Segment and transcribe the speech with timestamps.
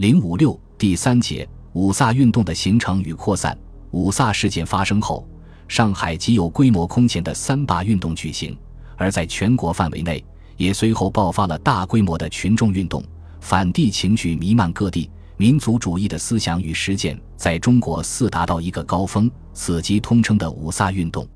[0.00, 3.54] 零五六第三节五卅运动的形成与扩散。
[3.90, 5.28] 五卅事件发生后，
[5.68, 8.56] 上海即有规模空前的三罢运动举行，
[8.96, 10.24] 而在全国范围内，
[10.56, 13.04] 也随后爆发了大规模的群众运动，
[13.42, 21.28] 反帝情绪弥漫各地，民族主义的思想与实践在中国似达到一个高峰，此即通称的五卅运动。